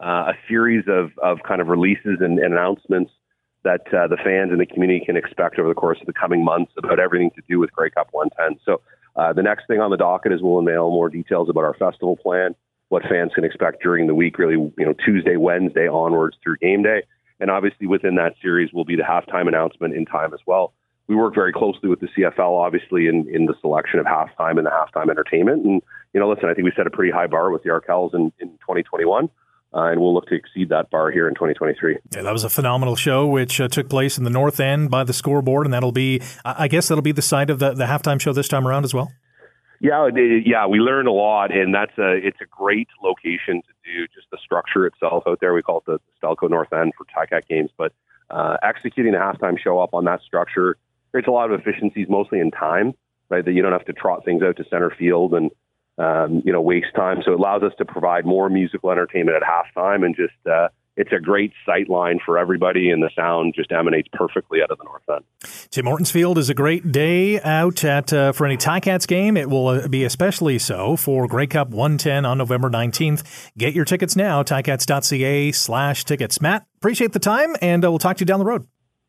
[0.00, 3.10] uh, a series of of kind of releases and, and announcements
[3.68, 6.42] that uh, the fans and the community can expect over the course of the coming
[6.42, 8.58] months about everything to do with Grey Cup 110.
[8.64, 8.80] So
[9.14, 12.16] uh, the next thing on the docket is we'll unveil more details about our festival
[12.16, 12.54] plan,
[12.88, 16.82] what fans can expect during the week, really, you know, Tuesday, Wednesday onwards through game
[16.82, 17.02] day.
[17.40, 20.72] And obviously within that series will be the halftime announcement in time as well.
[21.06, 24.66] We work very closely with the CFL, obviously, in, in the selection of halftime and
[24.66, 25.64] the halftime entertainment.
[25.64, 28.14] And, you know, listen, I think we set a pretty high bar with the Arkells
[28.14, 29.28] in, in 2021
[29.74, 31.98] uh, and we'll look to exceed that bar here in 2023.
[32.14, 35.04] Yeah, that was a phenomenal show, which uh, took place in the North End by
[35.04, 38.20] the scoreboard, and that'll be, I guess, that'll be the site of the, the halftime
[38.20, 39.10] show this time around as well.
[39.80, 40.08] Yeah,
[40.44, 44.28] yeah, we learned a lot, and that's a it's a great location to do just
[44.32, 45.54] the structure itself out there.
[45.54, 47.92] We call it the Stelco North End for Ticat games, but
[48.28, 50.76] uh, executing the halftime show up on that structure
[51.12, 52.92] creates a lot of efficiencies, mostly in time,
[53.28, 53.44] right?
[53.44, 55.52] That you don't have to trot things out to center field and
[55.98, 57.18] um, you know, waste time.
[57.24, 61.12] So it allows us to provide more musical entertainment at halftime and just, uh, it's
[61.12, 64.84] a great sight line for everybody, and the sound just emanates perfectly out of the
[64.84, 65.24] north end.
[65.70, 69.36] Tim Hortons Field is a great day out at uh, for any Ticats game.
[69.36, 73.50] It will uh, be especially so for Grey Cup 110 on November 19th.
[73.56, 76.40] Get your tickets now, ticats.ca slash tickets.
[76.40, 78.66] Matt, appreciate the time, and uh, we'll talk to you down the road.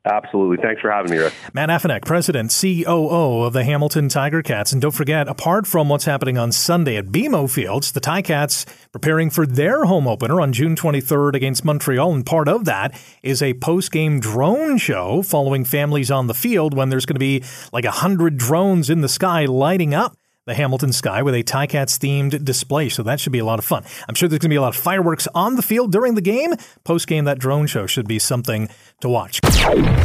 [0.10, 0.58] Absolutely.
[0.58, 1.34] Thanks for having me, Rick.
[1.54, 4.72] Matt Afinec, President, COO of the Hamilton Tiger Cats.
[4.72, 9.30] And don't forget, apart from what's happening on Sunday at BMO Fields, the Ticats preparing
[9.30, 12.14] for their home opener on June 23rd against Montreal.
[12.14, 16.90] And part of that is a post-game drone show following families on the field when
[16.90, 20.19] there's going to be like 100 drones in the sky lighting up
[20.50, 22.90] the Hamilton sky with a Ticats themed display.
[22.90, 23.84] So that should be a lot of fun.
[24.08, 26.22] I'm sure there's going to be a lot of fireworks on the field during the
[26.22, 26.56] game.
[26.84, 28.68] Post game, that drone show should be something
[29.02, 29.40] to watch.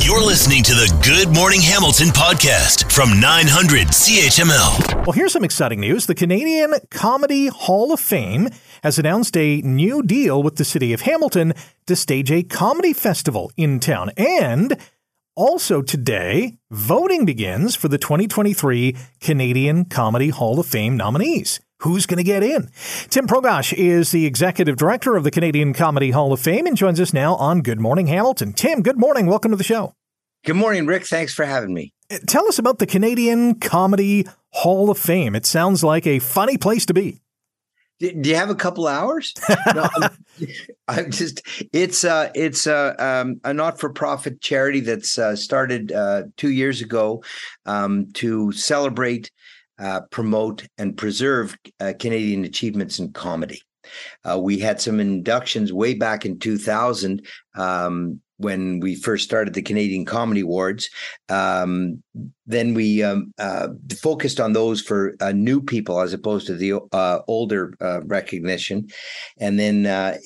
[0.01, 5.07] You're listening to the Good Morning Hamilton podcast from 900 CHML.
[5.07, 6.07] Well, here's some exciting news.
[6.07, 8.51] The Canadian Comedy Hall of Fame
[8.83, 11.55] has announced a new deal with the city of Hamilton
[11.87, 14.11] to stage a comedy festival in town.
[14.19, 14.77] And
[15.37, 21.61] also today, voting begins for the 2023 Canadian Comedy Hall of Fame nominees.
[21.81, 22.71] Who's going to get in?
[23.11, 27.01] Tim Progosh is the executive director of the Canadian Comedy Hall of Fame and joins
[27.01, 28.53] us now on Good Morning Hamilton.
[28.53, 29.27] Tim, good morning.
[29.27, 29.93] Welcome to the show.
[30.45, 31.07] Good morning, Rick.
[31.07, 31.93] Thanks for having me.
[32.27, 35.35] Tell us about the Canadian Comedy Hall of Fame.
[35.35, 37.21] It sounds like a funny place to be.
[38.13, 39.35] Do you have a couple hours?
[39.75, 40.11] no, I'm,
[40.89, 46.51] I'm, just it's uh it's uh, um, a not-for-profit charity that's uh, started uh, two
[46.51, 47.23] years ago
[47.67, 49.31] um, to celebrate,
[49.79, 53.63] uh, promote, and preserve uh, Canadian achievements in comedy.
[54.25, 59.63] Uh, we had some inductions way back in 2000 um, when we first started the
[59.63, 60.89] Canadian Comedy Awards.
[61.29, 62.03] Um,
[62.47, 63.69] then we um, uh,
[64.01, 68.89] focused on those for uh, new people as opposed to the uh, older uh, recognition.
[69.39, 70.19] And then uh,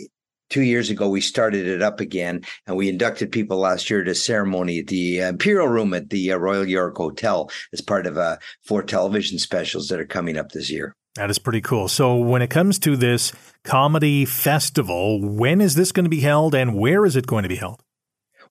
[0.50, 4.14] two years ago, we started it up again and we inducted people last year to
[4.14, 8.82] ceremony at the Imperial Room at the Royal York Hotel as part of uh, four
[8.82, 10.94] television specials that are coming up this year.
[11.14, 11.88] That is pretty cool.
[11.88, 13.32] So, when it comes to this
[13.64, 17.48] comedy festival, when is this going to be held and where is it going to
[17.48, 17.82] be held?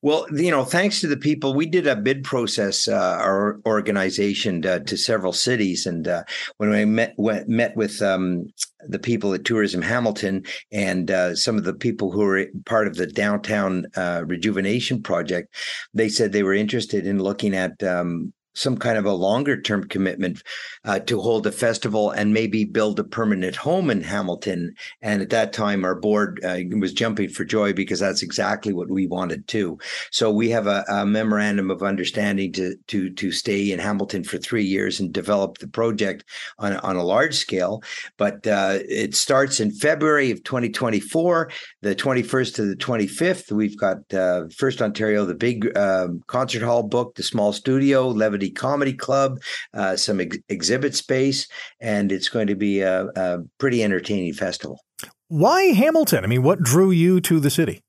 [0.02, 4.66] Well, you know, thanks to the people, we did a bid process, uh, our organization,
[4.66, 6.24] uh, to several cities, and uh,
[6.58, 8.48] when I met went, met with um,
[8.88, 12.96] the people at Tourism Hamilton and uh, some of the people who were part of
[12.96, 15.56] the downtown uh, rejuvenation project,
[15.94, 19.84] they said they were interested in looking at um, some kind of a longer term
[19.84, 20.42] commitment
[20.84, 24.74] uh, to hold a festival and maybe build a permanent home in Hamilton.
[25.02, 28.90] And at that time, our board uh, was jumping for joy because that's exactly what
[28.90, 29.78] we wanted too.
[30.12, 34.38] So we have a, a, memorandum of understanding to to to stay in Hamilton for
[34.38, 36.26] three years and develop the project
[36.60, 37.82] on on a large scale.
[38.18, 43.52] But uh, it starts in February of 2024, the 21st to the 25th.
[43.52, 48.47] We've got uh, First Ontario, the big um, concert hall booked, the small studio, Levity
[48.52, 49.40] Comedy Club,
[49.74, 51.48] uh, some ex- exhibit space,
[51.80, 54.82] and it's going to be a, a pretty entertaining festival.
[55.30, 56.24] Why Hamilton?
[56.24, 57.84] I mean, what drew you to the city?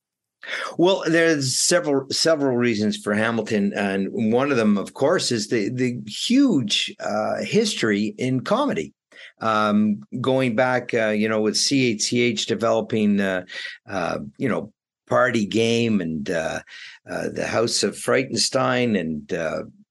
[0.76, 5.68] Well, there's several several reasons for Hamilton, and one of them, of course, is the
[5.68, 8.94] the huge uh, history in comedy.
[9.40, 13.44] Um, going back, uh, you know, with CHCH developing, uh,
[13.88, 14.72] uh, you know,
[15.08, 16.60] Party Game and uh,
[17.08, 19.32] uh, the House of Frightenstein and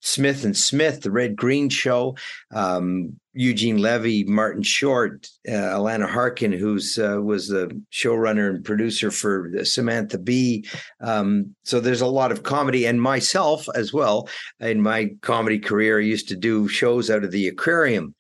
[0.08, 2.16] Smith and Smith, the Red Green Show,
[2.52, 9.12] um, Eugene Levy, Martin Short, uh, Allana Harkin, who's uh, was the showrunner and producer
[9.12, 10.66] for Samantha Bee.
[11.02, 14.30] Um, so there's a lot of comedy, and myself as well.
[14.60, 18.16] In my comedy career, I used to do shows out of the aquarium.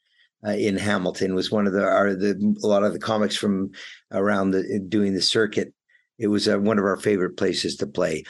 [0.45, 3.71] Uh, in Hamilton was one of the, our, the a lot of the comics from
[4.11, 5.73] around the doing the circuit.
[6.19, 8.23] It was uh, one of our favorite places to play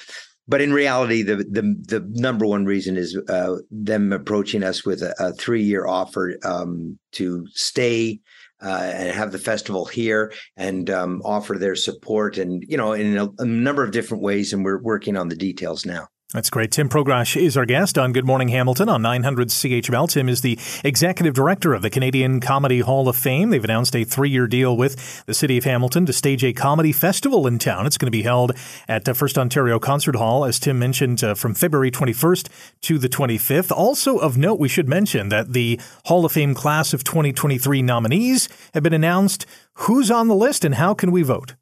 [0.48, 5.02] but in reality, the the the number one reason is uh, them approaching us with
[5.02, 8.20] a, a three year offer um, to stay
[8.62, 13.18] uh, and have the festival here and um, offer their support and you know in
[13.18, 14.54] a, a number of different ways.
[14.54, 16.08] And we're working on the details now.
[16.34, 16.72] That's great.
[16.72, 20.10] Tim Progosh is our guest on Good Morning Hamilton on 900 CHML.
[20.10, 23.50] Tim is the executive director of the Canadian Comedy Hall of Fame.
[23.50, 26.92] They've announced a three year deal with the city of Hamilton to stage a comedy
[26.92, 27.86] festival in town.
[27.86, 28.52] It's going to be held
[28.90, 32.50] at First Ontario Concert Hall, as Tim mentioned, uh, from February 21st
[32.82, 33.72] to the 25th.
[33.72, 38.50] Also of note, we should mention that the Hall of Fame class of 2023 nominees
[38.74, 39.46] have been announced.
[39.76, 41.56] Who's on the list and how can we vote?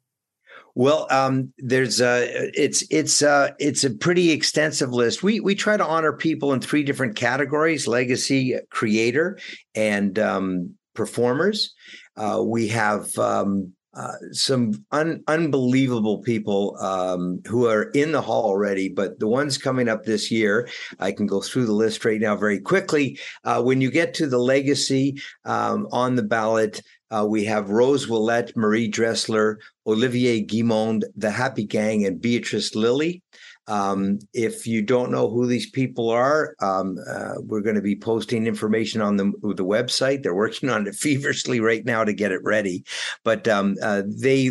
[0.78, 5.22] Well, um, there's a it's it's uh, it's a pretty extensive list.
[5.22, 9.38] We we try to honor people in three different categories: legacy, creator,
[9.74, 11.72] and um, performers.
[12.14, 18.44] Uh, we have um, uh, some un- unbelievable people um, who are in the hall
[18.44, 20.68] already, but the ones coming up this year,
[21.00, 23.18] I can go through the list right now very quickly.
[23.44, 28.06] Uh, when you get to the legacy um, on the ballot, uh, we have Rose
[28.06, 33.22] Ouellette, Marie Dressler, Olivier Guimond, The Happy Gang, and Beatrice Lillie.
[33.68, 37.96] Um, if you don't know who these people are, um, uh, we're going to be
[37.96, 40.22] posting information on the, the website.
[40.22, 42.84] They're working on it feverishly right now to get it ready.
[43.24, 44.50] But um, uh, they,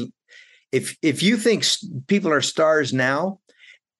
[0.71, 1.65] if if you think
[2.07, 3.39] people are stars now,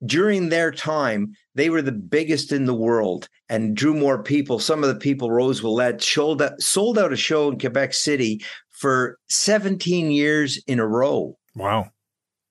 [0.05, 4.59] during their time, they were the biggest in the world and drew more people.
[4.59, 8.43] Some of the people, Rose Ouellette, sold out, sold out a show in Quebec City
[8.69, 11.37] for 17 years in a row.
[11.55, 11.91] Wow.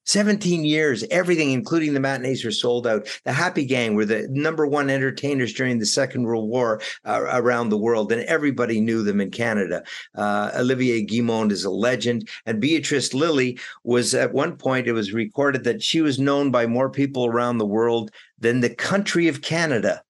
[0.05, 3.07] 17 years, everything, including the matinees, were sold out.
[3.23, 7.69] The Happy Gang were the number one entertainers during the Second World War uh, around
[7.69, 9.83] the world, and everybody knew them in Canada.
[10.15, 15.13] Uh, Olivier Guimond is a legend, and Beatrice Lillie was at one point, it was
[15.13, 19.41] recorded that she was known by more people around the world than the country of
[19.41, 20.01] Canada.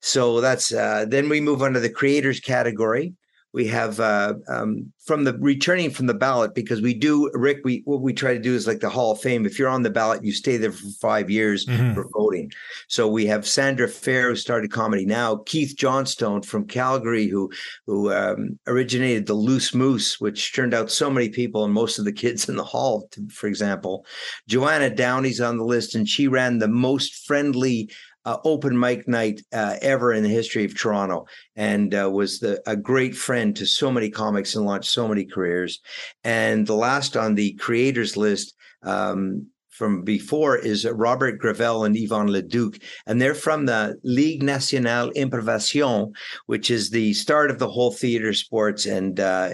[0.00, 3.14] So that's uh, then we move on to the creators category
[3.52, 7.82] we have uh, um, from the returning from the ballot because we do rick we
[7.84, 9.44] what we try to do is like the hall of fame.
[9.46, 11.94] If you're on the ballot you stay there for five years mm-hmm.
[11.94, 12.50] for voting.
[12.88, 17.50] So we have sandra faire who started comedy now keith johnstone from calgary who
[17.86, 22.04] who um, originated the loose moose which turned out so many people and most of
[22.04, 24.06] the kids in the hall to, for example.
[24.48, 27.90] Joanna downey's on the list and she ran the most friendly
[28.24, 32.62] uh, open mic night uh, ever in the history of Toronto, and uh, was the,
[32.66, 35.80] a great friend to so many comics and launched so many careers.
[36.24, 42.28] And the last on the creators list um, from before is Robert Gravel and Yvon
[42.28, 46.12] Leduc, and they're from the Ligue Nationale Improvisation,
[46.46, 49.50] which is the start of the whole theater sports, and uh,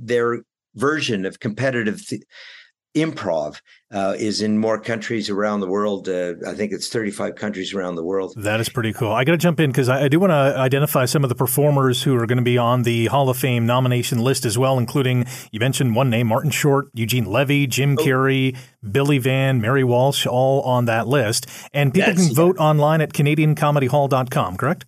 [0.00, 0.42] their
[0.74, 2.06] version of competitive.
[2.06, 2.22] Th-
[2.94, 3.58] improv
[3.92, 6.08] uh, is in more countries around the world.
[6.08, 8.32] Uh, I think it's 35 countries around the world.
[8.36, 9.12] That is pretty cool.
[9.12, 11.34] I got to jump in because I, I, do want to identify some of the
[11.34, 14.78] performers who are going to be on the Hall of Fame nomination list as well,
[14.78, 18.02] including you mentioned one name, Martin Short, Eugene Levy, Jim oh.
[18.02, 18.56] Carrey,
[18.90, 21.46] Billy Van, Mary Walsh, all on that list.
[21.74, 22.64] And people That's, can vote yeah.
[22.64, 24.86] online at CanadianComedyHall.com, correct?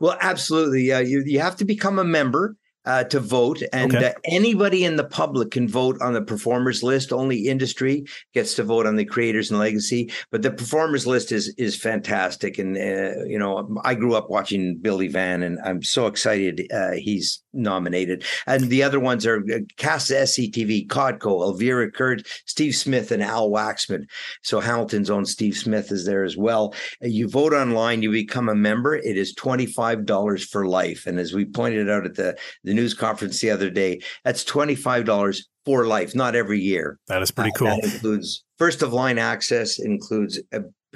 [0.00, 0.92] Well, absolutely.
[0.92, 4.06] Uh, you, you have to become a member uh, to vote, and okay.
[4.08, 7.12] uh, anybody in the public can vote on the performers list.
[7.12, 10.10] Only industry gets to vote on the creators and legacy.
[10.30, 14.78] But the performers list is is fantastic, and uh, you know I grew up watching
[14.78, 18.24] Billy Van, and I'm so excited uh, he's nominated.
[18.46, 23.50] And the other ones are uh, Cast SCTV, Codco, Elvira Kurt, Steve Smith, and Al
[23.50, 24.04] Waxman.
[24.42, 26.74] So Hamilton's own Steve Smith is there as well.
[27.02, 28.96] Uh, you vote online, you become a member.
[28.96, 32.74] It is twenty five dollars for life, and as we pointed out at the the
[32.74, 34.00] news conference the other day.
[34.24, 36.98] That's $25 for life, not every year.
[37.08, 37.68] That is pretty cool.
[37.68, 40.40] Uh, that includes first of line access, includes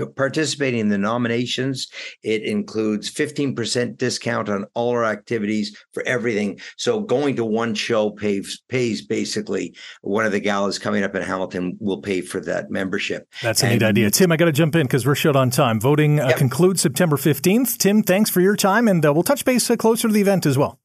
[0.07, 1.89] participating in the nominations.
[2.23, 6.61] It includes 15% discount on all our activities for everything.
[6.77, 11.23] So going to one show pays pays basically one of the galas coming up in
[11.23, 13.29] Hamilton will pay for that membership.
[13.43, 14.11] That's a and, neat idea.
[14.11, 15.81] Tim, I got to jump in because we're short on time.
[15.81, 16.37] Voting uh, yep.
[16.37, 17.79] concludes September 15th.
[17.79, 20.47] Tim, thanks for your time and uh, we'll touch base uh, closer to the event
[20.47, 20.81] as well.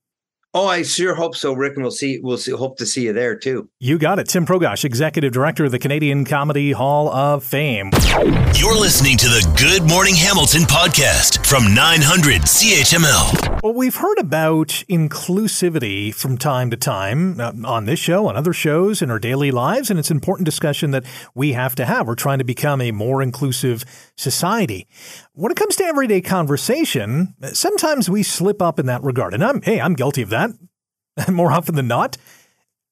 [0.56, 2.20] Oh, I sure hope so, Rick, and we'll see.
[2.22, 3.70] We'll see, hope to see you there too.
[3.80, 7.90] You got it, Tim Progosh, Executive Director of the Canadian Comedy Hall of Fame.
[8.54, 13.62] You're listening to the Good Morning Hamilton podcast from 900 CHML.
[13.64, 18.54] Well, we've heard about inclusivity from time to time uh, on this show, on other
[18.54, 22.06] shows, in our daily lives, and it's an important discussion that we have to have.
[22.06, 23.86] We're trying to become a more inclusive
[24.16, 24.88] society.
[25.34, 29.34] When it comes to everyday conversation, sometimes we slip up in that regard.
[29.34, 30.43] And I'm, hey, I'm guilty of that
[31.30, 32.18] more often than not.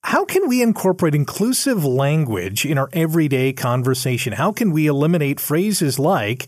[0.03, 4.33] How can we incorporate inclusive language in our everyday conversation?
[4.33, 6.47] How can we eliminate phrases like,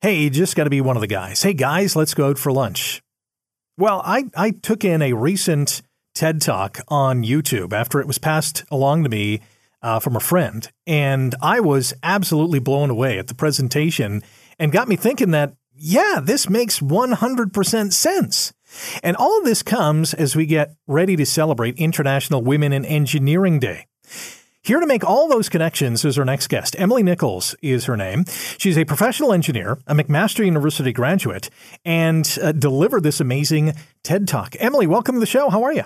[0.00, 1.42] hey, you just got to be one of the guys.
[1.42, 3.02] Hey, guys, let's go out for lunch.
[3.76, 5.82] Well, I, I took in a recent
[6.14, 9.40] TED Talk on YouTube after it was passed along to me
[9.82, 14.22] uh, from a friend, and I was absolutely blown away at the presentation
[14.58, 18.52] and got me thinking that, yeah, this makes 100% sense.
[19.02, 23.58] And all of this comes as we get ready to celebrate International Women in Engineering
[23.58, 23.86] Day.
[24.62, 26.74] Here to make all those connections is our next guest.
[26.78, 28.24] Emily Nichols is her name.
[28.56, 31.50] She's a professional engineer, a McMaster University graduate,
[31.84, 34.56] and uh, delivered this amazing TED Talk.
[34.58, 35.50] Emily, welcome to the show.
[35.50, 35.84] How are you?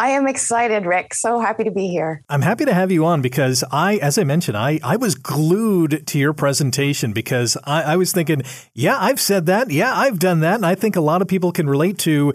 [0.00, 1.12] I am excited, Rick.
[1.12, 2.22] So happy to be here.
[2.28, 6.06] I'm happy to have you on because I, as I mentioned, I, I was glued
[6.06, 8.42] to your presentation because I, I was thinking,
[8.74, 9.70] yeah, I've said that.
[9.72, 10.54] Yeah, I've done that.
[10.54, 12.32] And I think a lot of people can relate to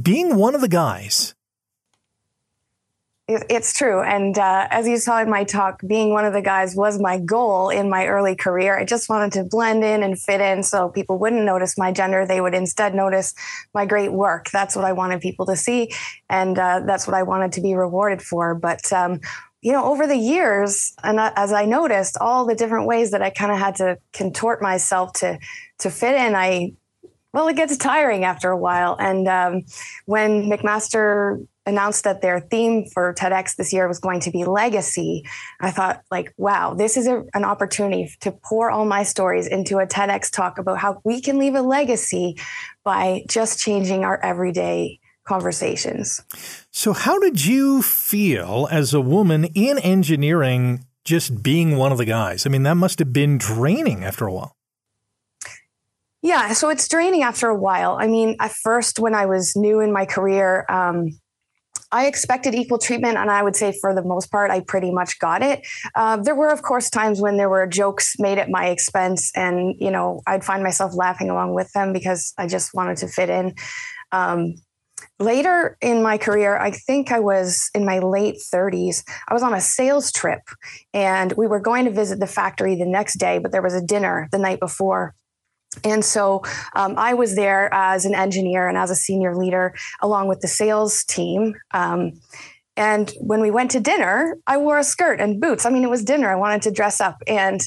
[0.00, 1.34] being one of the guys
[3.28, 4.00] it's true.
[4.00, 7.18] And uh, as you saw in my talk, being one of the guys was my
[7.18, 8.78] goal in my early career.
[8.78, 12.24] I just wanted to blend in and fit in so people wouldn't notice my gender.
[12.24, 13.34] They would instead notice
[13.74, 14.50] my great work.
[14.50, 15.92] That's what I wanted people to see.
[16.30, 18.54] And uh, that's what I wanted to be rewarded for.
[18.54, 19.20] But, um,
[19.60, 23.28] you know, over the years, and as I noticed all the different ways that I
[23.28, 25.38] kind of had to contort myself to
[25.80, 26.72] to fit in, I
[27.34, 28.96] well, it gets tiring after a while.
[28.98, 29.64] And um,
[30.06, 35.24] when McMaster announced that their theme for TEDx this year was going to be legacy,
[35.60, 39.78] I thought, like, wow, this is a, an opportunity to pour all my stories into
[39.78, 42.40] a TEDx talk about how we can leave a legacy
[42.84, 46.22] by just changing our everyday conversations.
[46.72, 52.06] So, how did you feel as a woman in engineering just being one of the
[52.06, 52.46] guys?
[52.46, 54.56] I mean, that must have been draining after a while.
[56.20, 57.96] Yeah, so it's draining after a while.
[58.00, 61.10] I mean, at first, when I was new in my career, um,
[61.90, 65.18] I expected equal treatment, and I would say for the most part, I pretty much
[65.18, 65.66] got it.
[65.94, 69.74] Uh, there were, of course, times when there were jokes made at my expense, and
[69.78, 73.30] you know, I'd find myself laughing along with them because I just wanted to fit
[73.30, 73.54] in.
[74.12, 74.54] Um,
[75.18, 79.02] later in my career, I think I was in my late 30s.
[79.28, 80.42] I was on a sales trip,
[80.92, 83.82] and we were going to visit the factory the next day, but there was a
[83.82, 85.14] dinner the night before.
[85.84, 86.42] And so
[86.74, 90.48] um, I was there as an engineer and as a senior leader, along with the
[90.48, 91.54] sales team.
[91.72, 92.12] Um,
[92.78, 95.66] and when we went to dinner, I wore a skirt and boots.
[95.66, 96.30] I mean, it was dinner.
[96.30, 97.20] I wanted to dress up.
[97.26, 97.60] And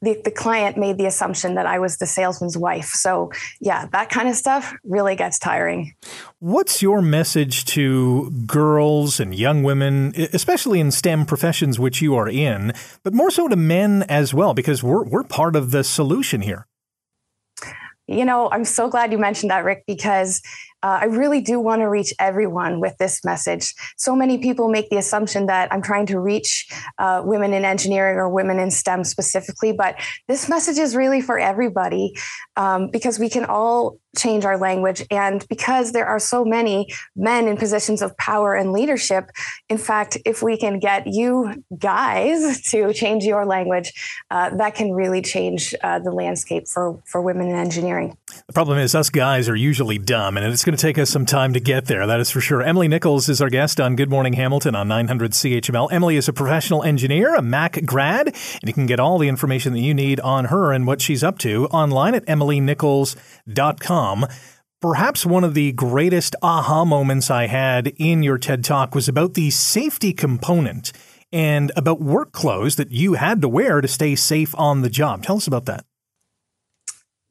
[0.00, 2.88] the, the client made the assumption that I was the salesman's wife.
[2.88, 5.94] So, yeah, that kind of stuff really gets tiring.
[6.38, 12.28] What's your message to girls and young women, especially in STEM professions, which you are
[12.28, 14.54] in, but more so to men as well?
[14.54, 16.66] Because we're, we're part of the solution here.
[18.06, 20.42] You know, I'm so glad you mentioned that, Rick, because
[20.82, 23.72] uh, I really do want to reach everyone with this message.
[23.96, 28.18] So many people make the assumption that I'm trying to reach uh, women in engineering
[28.18, 29.96] or women in STEM specifically, but
[30.28, 32.14] this message is really for everybody
[32.56, 35.04] um, because we can all change our language.
[35.10, 39.30] And because there are so many men in positions of power and leadership,
[39.68, 43.92] in fact, if we can get you guys to change your language,
[44.30, 48.16] uh, that can really change uh, the landscape for, for women in engineering.
[48.46, 51.26] The problem is, us guys are usually dumb, and it's going to take us some
[51.26, 52.06] time to get there.
[52.06, 52.62] That is for sure.
[52.62, 55.92] Emily Nichols is our guest on Good Morning Hamilton on 900 CHML.
[55.92, 59.72] Emily is a professional engineer, a Mac grad, and you can get all the information
[59.72, 64.26] that you need on her and what she's up to online at emilynichols.com.
[64.80, 69.34] Perhaps one of the greatest aha moments I had in your TED Talk was about
[69.34, 70.92] the safety component
[71.32, 75.22] and about work clothes that you had to wear to stay safe on the job.
[75.22, 75.84] Tell us about that.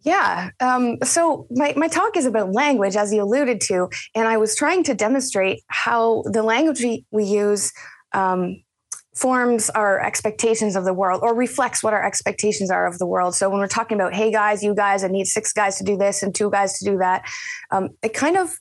[0.01, 0.49] Yeah.
[0.59, 4.55] Um, so my, my talk is about language, as you alluded to, and I was
[4.55, 7.71] trying to demonstrate how the language we, use
[8.11, 8.61] um,
[9.15, 13.35] forms our expectations of the world or reflects what our expectations are of the world.
[13.35, 15.97] So when we're talking about, hey guys, you guys, I need six guys to do
[15.97, 17.23] this and two guys to do that,
[17.71, 18.57] um, it kind of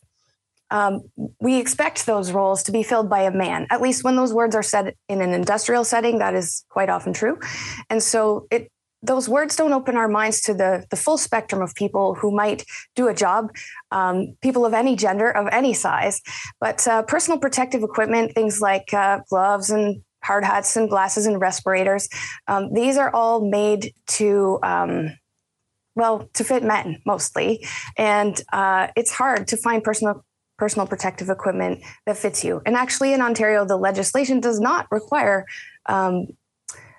[0.70, 1.02] um,
[1.38, 3.66] we expect those roles to be filled by a man.
[3.68, 7.12] At least when those words are said in an industrial setting, that is quite often
[7.12, 7.38] true.
[7.90, 8.72] And so it
[9.02, 12.64] those words don't open our minds to the, the full spectrum of people who might
[12.94, 13.50] do a job,
[13.90, 16.22] um, people of any gender, of any size.
[16.60, 21.40] But uh, personal protective equipment, things like uh, gloves and hard hats and glasses and
[21.40, 22.08] respirators,
[22.48, 24.58] um, these are all made to.
[24.62, 25.18] Um,
[25.94, 27.66] well, to fit men mostly,
[27.98, 30.24] and uh, it's hard to find personal
[30.56, 32.62] personal protective equipment that fits you.
[32.64, 35.44] And actually, in Ontario, the legislation does not require
[35.86, 36.28] um,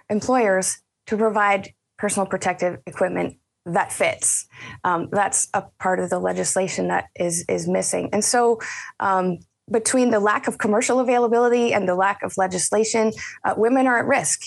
[0.10, 4.46] employers to provide personal protective equipment that fits.
[4.84, 8.10] Um, that's a part of the legislation that is is missing.
[8.12, 8.60] And so,
[9.00, 9.38] um,
[9.72, 14.06] between the lack of commercial availability and the lack of legislation, uh, women are at
[14.06, 14.42] risk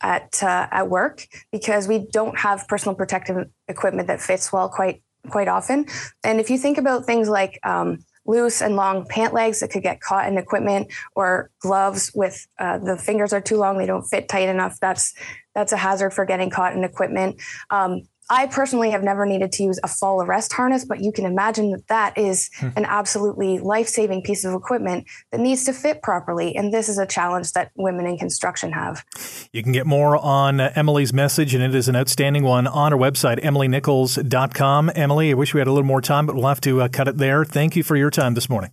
[0.00, 5.02] at uh, at work because we don't have personal protective equipment that fits well quite
[5.28, 5.86] quite often.
[6.24, 9.82] And if you think about things like um, loose and long pant legs that could
[9.82, 14.04] get caught in equipment or gloves with uh, the fingers are too long they don't
[14.04, 15.12] fit tight enough that's
[15.54, 18.02] that's a hazard for getting caught in equipment um,
[18.32, 21.70] I personally have never needed to use a fall arrest harness, but you can imagine
[21.72, 22.68] that that is hmm.
[22.76, 26.56] an absolutely life saving piece of equipment that needs to fit properly.
[26.56, 29.04] And this is a challenge that women in construction have.
[29.52, 32.98] You can get more on Emily's message, and it is an outstanding one on our
[32.98, 34.92] website, emilynichols.com.
[34.94, 37.08] Emily, I wish we had a little more time, but we'll have to uh, cut
[37.08, 37.44] it there.
[37.44, 38.70] Thank you for your time this morning.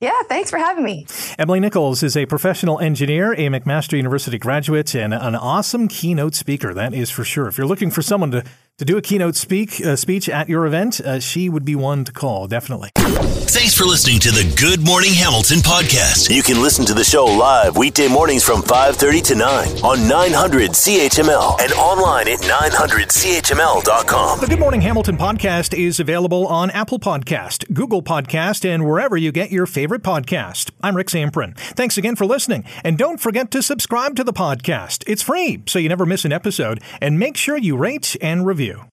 [0.00, 1.06] Yeah, thanks for having me.
[1.38, 6.74] Emily Nichols is a professional engineer, a McMaster University graduate, and an awesome keynote speaker.
[6.74, 7.48] That is for sure.
[7.48, 8.44] If you're looking for someone to
[8.78, 12.02] to do a keynote speak uh, speech at your event, uh, she would be one
[12.04, 12.90] to call, definitely.
[12.96, 16.34] Thanks for listening to the Good Morning Hamilton podcast.
[16.34, 20.72] You can listen to the show live weekday mornings from 5:30 to 9 on 900
[20.72, 24.40] CHML and online at 900CHML.com.
[24.40, 29.30] The Good Morning Hamilton podcast is available on Apple Podcast, Google Podcast, and wherever you
[29.30, 30.72] get your favorite podcast.
[30.82, 31.56] I'm Rick Zamperin.
[31.56, 35.04] Thanks again for listening, and don't forget to subscribe to the podcast.
[35.06, 38.63] It's free, so you never miss an episode, and make sure you rate and review
[38.64, 38.84] you.